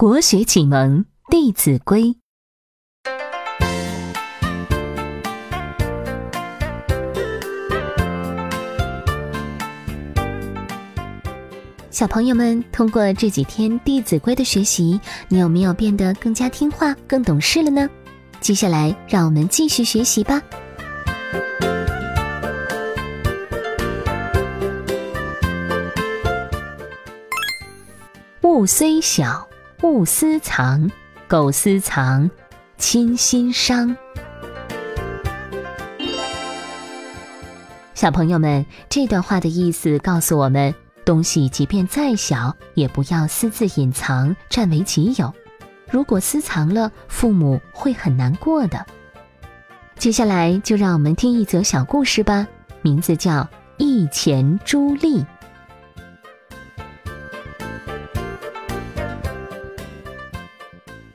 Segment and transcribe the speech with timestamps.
[0.00, 1.00] 国学启蒙。
[1.28, 2.02] 《弟子规》，
[11.90, 17.90] 小朋友们，通过这几天《弟子规》的学习，你有没有变得更加听话、更懂事了呢？
[18.40, 20.40] 接下来，让我们继续学习吧。
[28.42, 29.47] 物虽小，
[29.82, 30.90] 勿私藏。
[31.28, 32.30] 苟私藏，
[32.78, 33.94] 亲心伤。
[37.92, 45.32] 小朋友们，这段话的意思告诉我们：东西即便再小，也不要私自隐藏，占为己有。
[45.90, 48.86] 如果私藏了，父母会很难过的。
[49.98, 52.48] 接下来，就让我们听一则小故事吧，
[52.80, 53.32] 名字叫
[53.76, 55.20] 《一钱朱莉》。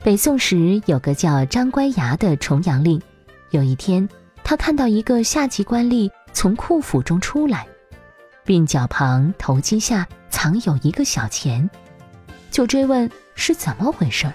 [0.04, 3.00] 北宋时有个叫张乖崖的重阳令，
[3.52, 4.06] 有一天，
[4.44, 7.66] 他看到一个下级官吏从库府中出来，
[8.44, 11.70] 鬓角旁、头巾下藏有一个小钱，
[12.50, 14.34] 就追问是怎么回事儿。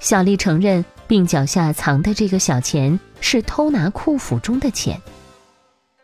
[0.00, 4.98] 小吏承认，鬓角下藏的这个小钱是偷拿库府中的钱。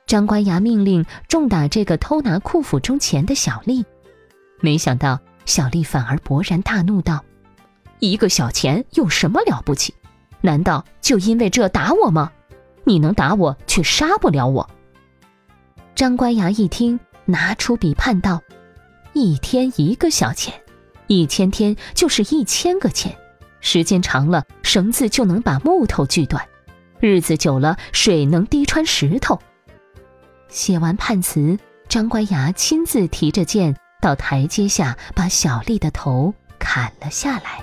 [0.07, 3.83] 张乖崖命令重打这个偷拿库府中钱的小吏，
[4.61, 7.25] 没想到小吏反而勃然大怒道。
[8.01, 9.95] 一个小钱有什么了不起？
[10.41, 12.33] 难道就因为这打我吗？
[12.85, 14.69] 你能打我，却杀不了我。
[15.95, 18.41] 张官衙一听，拿出笔判道：
[19.13, 20.55] 一天一个小钱，
[21.09, 23.15] 一千天就是一千个钱，
[23.61, 26.43] 时间长了，绳子就能把木头锯断；
[27.01, 29.39] 日子久了，水能滴穿石头。
[30.49, 37.61] 写完判词，张官衙亲自提着剑到台阶下，把小丽的头砍了下来。